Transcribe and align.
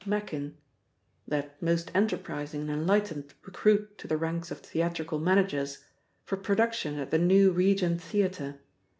Machin 0.03 0.57
("that 1.27 1.61
most 1.61 1.91
enterprising 1.93 2.61
and 2.61 2.71
enlightened 2.71 3.35
recruit 3.45 3.99
to 3.99 4.07
the 4.07 4.17
ranks 4.17 4.49
of 4.49 4.57
theatrical 4.61 5.19
managers") 5.19 5.83
for 6.25 6.37
production 6.37 6.97
at 6.97 7.11
the 7.11 7.19
new 7.19 7.51
Regent 7.51 8.01
Theatre. 8.01 8.55